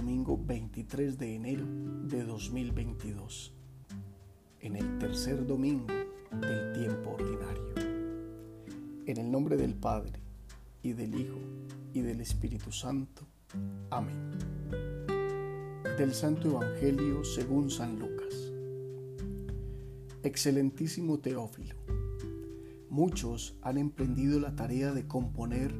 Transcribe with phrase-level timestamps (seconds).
[0.00, 1.66] Domingo 23 de enero
[2.04, 3.52] de 2022,
[4.60, 5.92] en el tercer domingo
[6.40, 7.74] del tiempo ordinario.
[9.04, 10.18] En el nombre del Padre,
[10.82, 11.38] y del Hijo,
[11.92, 13.26] y del Espíritu Santo.
[13.90, 14.16] Amén.
[15.98, 18.54] Del Santo Evangelio según San Lucas.
[20.22, 21.76] Excelentísimo Teófilo,
[22.88, 25.74] muchos han emprendido la tarea de componer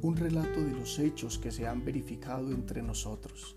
[0.00, 3.56] un relato de los hechos que se han verificado entre nosotros,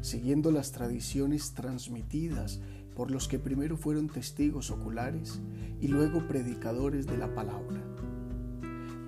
[0.00, 2.60] siguiendo las tradiciones transmitidas
[2.94, 5.40] por los que primero fueron testigos oculares
[5.80, 7.80] y luego predicadores de la palabra.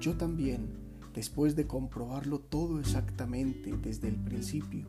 [0.00, 0.70] Yo también,
[1.14, 4.86] después de comprobarlo todo exactamente desde el principio,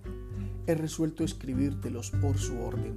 [0.68, 2.96] he resuelto escribírtelos por su orden,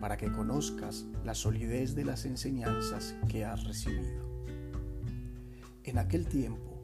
[0.00, 4.24] para que conozcas la solidez de las enseñanzas que has recibido.
[5.84, 6.80] En aquel tiempo,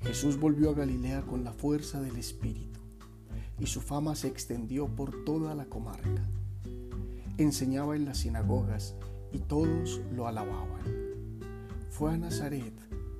[0.00, 2.71] Jesús volvió a Galilea con la fuerza del Espíritu
[3.58, 6.22] y su fama se extendió por toda la comarca.
[7.38, 8.94] Enseñaba en las sinagogas
[9.32, 10.82] y todos lo alababan.
[11.90, 12.74] Fue a Nazaret,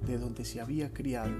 [0.06, 1.32] de donde se había criado,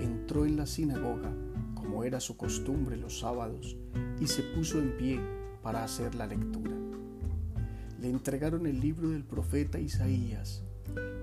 [0.00, 1.32] entró en la sinagoga,
[1.74, 3.76] como era su costumbre los sábados,
[4.20, 5.20] y se puso en pie
[5.62, 6.76] para hacer la lectura.
[8.00, 10.62] Le entregaron el libro del profeta Isaías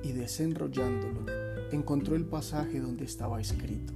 [0.03, 1.25] y desenrollándolo,
[1.71, 3.93] encontró el pasaje donde estaba escrito,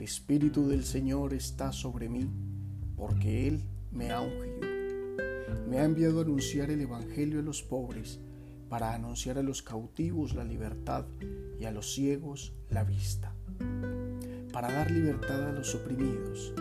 [0.00, 2.26] El Espíritu del Señor está sobre mí,
[2.96, 3.60] porque Él
[3.92, 4.66] me ha ungido.
[5.68, 8.18] Me ha enviado a anunciar el Evangelio a los pobres,
[8.70, 11.04] para anunciar a los cautivos la libertad
[11.60, 13.34] y a los ciegos la vista,
[14.54, 16.54] para dar libertad a los oprimidos,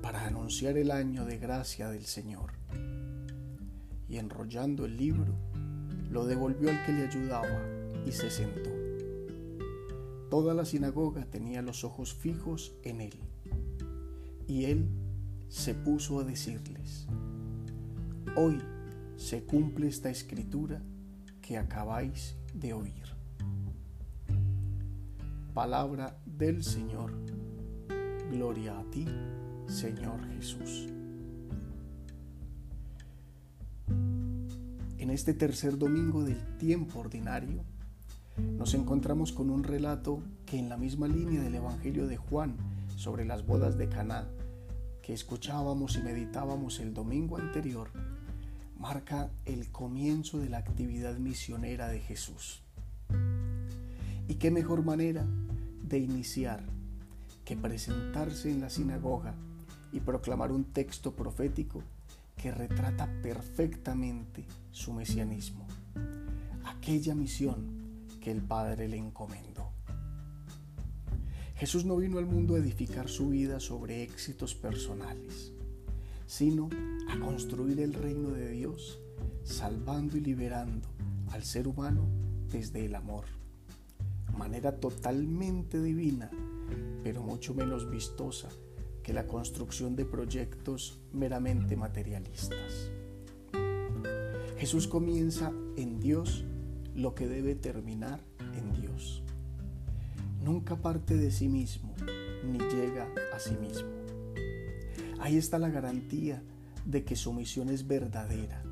[0.00, 2.52] para anunciar el año de gracia del Señor.
[4.08, 5.34] Y enrollando el libro,
[6.12, 7.60] lo devolvió al que le ayudaba
[8.06, 8.77] y se sentó.
[10.30, 13.14] Toda la sinagoga tenía los ojos fijos en él.
[14.46, 14.88] Y él
[15.48, 17.06] se puso a decirles,
[18.36, 18.58] hoy
[19.16, 20.82] se cumple esta escritura
[21.40, 23.04] que acabáis de oír.
[25.54, 27.12] Palabra del Señor.
[28.30, 29.06] Gloria a ti,
[29.66, 30.88] Señor Jesús.
[34.98, 37.64] En este tercer domingo del tiempo ordinario,
[38.38, 42.56] nos encontramos con un relato que en la misma línea del Evangelio de Juan
[42.96, 44.28] sobre las bodas de Caná,
[45.02, 47.90] que escuchábamos y meditábamos el domingo anterior,
[48.78, 52.62] marca el comienzo de la actividad misionera de Jesús.
[54.28, 55.24] ¿Y qué mejor manera
[55.82, 56.62] de iniciar
[57.44, 59.34] que presentarse en la sinagoga
[59.92, 61.82] y proclamar un texto profético
[62.36, 65.66] que retrata perfectamente su mesianismo?
[66.64, 67.77] Aquella misión
[68.20, 69.72] que el Padre le encomendó.
[71.56, 75.52] Jesús no vino al mundo a edificar su vida sobre éxitos personales,
[76.26, 76.68] sino
[77.08, 79.00] a construir el reino de Dios,
[79.42, 80.88] salvando y liberando
[81.32, 82.06] al ser humano
[82.48, 83.24] desde el amor.
[84.36, 86.30] Manera totalmente divina,
[87.02, 88.48] pero mucho menos vistosa
[89.02, 92.90] que la construcción de proyectos meramente materialistas.
[94.58, 96.44] Jesús comienza en Dios
[96.98, 98.20] lo que debe terminar
[98.56, 99.22] en Dios.
[100.42, 101.94] Nunca parte de sí mismo
[102.44, 103.88] ni llega a sí mismo.
[105.20, 106.42] Ahí está la garantía
[106.84, 108.64] de que su misión es verdadera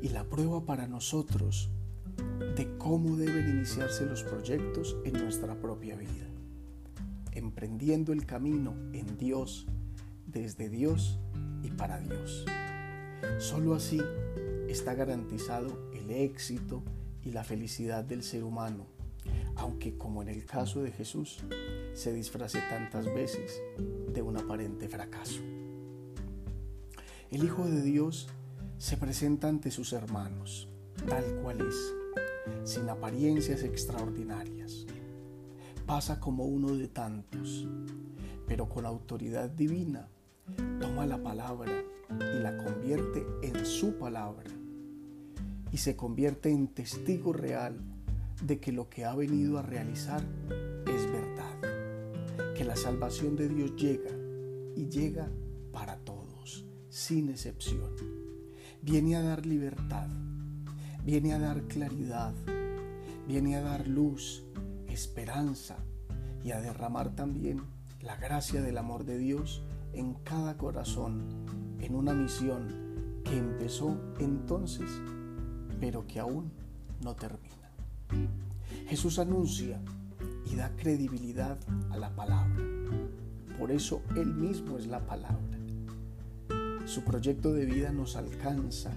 [0.00, 1.70] y la prueba para nosotros
[2.56, 6.26] de cómo deben iniciarse los proyectos en nuestra propia vida.
[7.32, 9.66] Emprendiendo el camino en Dios,
[10.26, 11.18] desde Dios
[11.64, 12.44] y para Dios.
[13.38, 14.00] Solo así
[14.68, 16.84] está garantizado el éxito
[17.28, 18.86] y la felicidad del ser humano,
[19.56, 21.44] aunque como en el caso de Jesús,
[21.92, 23.60] se disfrace tantas veces
[24.14, 25.42] de un aparente fracaso.
[27.30, 28.28] El Hijo de Dios
[28.78, 30.70] se presenta ante sus hermanos,
[31.06, 31.94] tal cual es,
[32.64, 34.86] sin apariencias extraordinarias.
[35.84, 37.68] Pasa como uno de tantos,
[38.46, 40.08] pero con autoridad divina
[40.80, 44.50] toma la palabra y la convierte en su palabra
[45.72, 47.78] y se convierte en testigo real
[48.42, 50.22] de que lo que ha venido a realizar
[50.86, 54.10] es verdad, que la salvación de Dios llega
[54.76, 55.28] y llega
[55.72, 57.90] para todos, sin excepción.
[58.82, 60.08] Viene a dar libertad,
[61.04, 62.32] viene a dar claridad,
[63.26, 64.44] viene a dar luz,
[64.86, 65.76] esperanza
[66.44, 67.62] y a derramar también
[68.00, 69.62] la gracia del amor de Dios
[69.92, 71.24] en cada corazón,
[71.80, 74.88] en una misión que empezó entonces
[75.80, 76.50] pero que aún
[77.02, 77.70] no termina.
[78.88, 79.80] Jesús anuncia
[80.50, 81.58] y da credibilidad
[81.90, 82.62] a la palabra.
[83.58, 85.58] Por eso Él mismo es la palabra.
[86.84, 88.92] Su proyecto de vida nos alcanza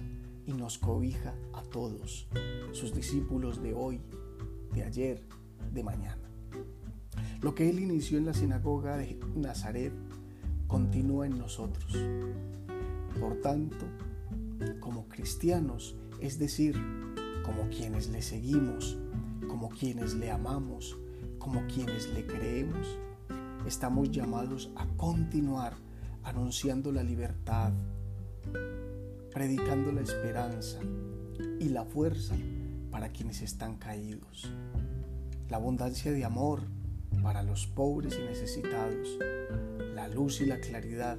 [0.46, 2.26] y nos cobija a todos,
[2.72, 4.00] sus discípulos de hoy,
[4.74, 5.22] de ayer,
[5.72, 6.22] de mañana.
[7.42, 9.92] Lo que Él inició en la sinagoga de Nazaret
[10.66, 11.96] continúa en nosotros.
[13.20, 13.84] Por tanto,
[14.80, 16.76] como cristianos, es decir,
[17.44, 18.96] como quienes le seguimos,
[19.48, 20.96] como quienes le amamos,
[21.38, 22.96] como quienes le creemos,
[23.66, 25.74] estamos llamados a continuar
[26.22, 27.72] anunciando la libertad,
[29.32, 30.78] predicando la esperanza
[31.58, 32.36] y la fuerza
[32.92, 34.48] para quienes están caídos,
[35.48, 36.62] la abundancia de amor
[37.20, 39.18] para los pobres y necesitados,
[39.92, 41.18] la luz y la claridad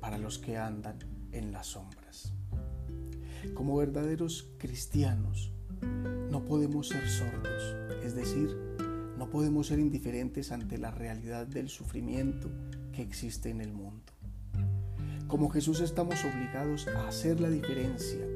[0.00, 0.98] para los que andan
[1.30, 2.34] en las sombras.
[3.54, 5.52] Como verdaderos cristianos,
[6.30, 8.56] no podemos ser sordos, es decir,
[9.18, 12.50] no podemos ser indiferentes ante la realidad del sufrimiento
[12.92, 14.12] que existe en el mundo.
[15.28, 18.26] Como Jesús estamos obligados a hacer la diferencia,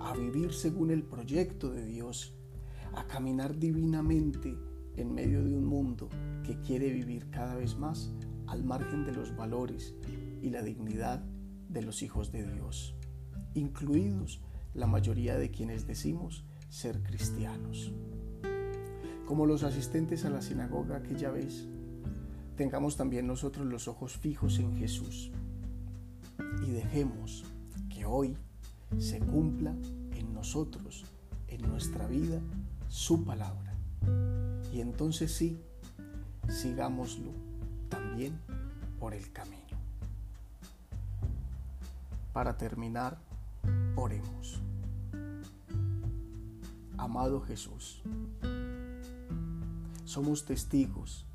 [0.00, 2.34] a vivir según el proyecto de Dios,
[2.94, 4.56] a caminar divinamente
[4.96, 6.08] en medio de un mundo
[6.44, 8.12] que quiere vivir cada vez más
[8.46, 9.94] al margen de los valores
[10.40, 11.24] y la dignidad
[11.68, 12.94] de los hijos de Dios,
[13.54, 14.40] incluidos
[14.74, 17.92] la mayoría de quienes decimos ser cristianos.
[19.26, 21.66] Como los asistentes a la sinagoga aquella vez,
[22.56, 25.30] tengamos también nosotros los ojos fijos en Jesús
[26.66, 27.44] y dejemos
[27.88, 28.36] que hoy
[28.98, 29.74] se cumpla
[30.14, 31.04] en nosotros,
[31.48, 32.40] en nuestra vida,
[32.88, 33.74] su palabra.
[34.72, 35.60] Y entonces sí,
[36.48, 37.32] sigámoslo
[37.88, 38.38] también
[38.98, 39.62] por el camino.
[42.32, 43.18] Para terminar,
[43.96, 44.60] oremos.
[46.96, 48.02] Amado Jesús,
[50.04, 51.26] somos testigos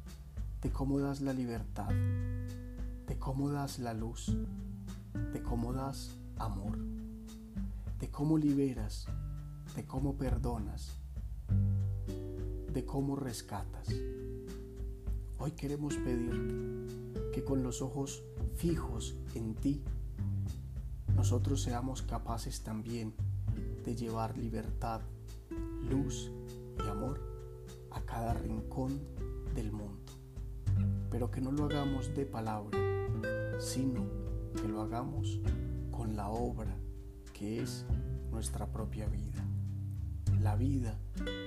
[0.61, 1.89] de cómo das la libertad,
[3.07, 4.35] de cómo das la luz,
[5.33, 6.77] de cómo das amor,
[7.99, 9.07] de cómo liberas,
[9.75, 10.97] de cómo perdonas,
[12.73, 13.87] de cómo rescatas.
[15.39, 18.23] Hoy queremos pedirte que con los ojos
[18.55, 19.83] fijos en ti,
[21.17, 23.13] nosotros seamos capaces también
[23.83, 25.01] de llevar libertad,
[25.89, 26.31] luz
[26.77, 27.19] y amor
[27.89, 29.01] a cada rincón
[29.55, 30.13] del mundo.
[31.09, 32.77] Pero que no lo hagamos de palabra,
[33.59, 34.05] sino
[34.61, 35.39] que lo hagamos
[35.89, 36.77] con la obra
[37.33, 37.85] que es
[38.29, 39.43] nuestra propia vida.
[40.39, 40.99] La vida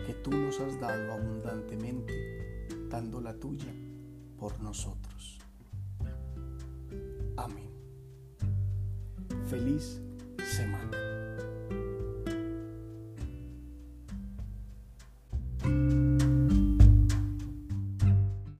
[0.05, 3.73] que tú nos has dado abundantemente, dando la tuya
[4.37, 5.39] por nosotros.
[7.37, 7.70] Amén.
[9.51, 10.01] Feliz
[10.45, 11.00] semana.